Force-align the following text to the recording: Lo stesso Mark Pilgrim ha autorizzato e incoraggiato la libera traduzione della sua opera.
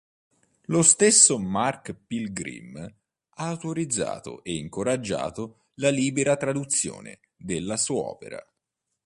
Lo 0.63 0.81
stesso 0.81 1.37
Mark 1.37 1.93
Pilgrim 2.07 2.75
ha 2.79 3.47
autorizzato 3.47 4.43
e 4.43 4.55
incoraggiato 4.57 5.67
la 5.75 5.91
libera 5.91 6.35
traduzione 6.37 7.19
della 7.37 7.77
sua 7.77 8.01
opera. 8.01 8.43